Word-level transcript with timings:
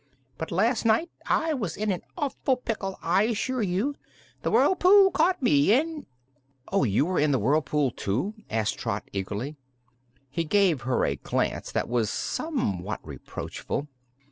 "But 0.39 0.49
last 0.49 0.83
night 0.83 1.11
I 1.27 1.53
was 1.53 1.77
in 1.77 1.91
an 1.91 2.01
awful 2.17 2.57
pickle, 2.57 2.97
I 3.03 3.21
assure 3.25 3.61
you. 3.61 3.93
The 4.41 4.49
whirlpool 4.49 5.11
caught 5.11 5.43
me, 5.43 5.71
and" 5.73 6.07
"Oh, 6.71 6.79
were 6.79 6.85
you 6.87 7.17
in 7.17 7.29
the 7.29 7.37
whirlpool, 7.37 7.91
too?" 7.91 8.33
asked 8.49 8.79
Trot 8.79 9.07
eagerly. 9.13 9.57
He 10.31 10.43
gave 10.43 10.81
her 10.81 11.05
a 11.05 11.17
glance 11.17 11.71
that 11.73 11.87
was 11.87 12.09
somewhat 12.09 12.99
reproachful. 13.05 13.89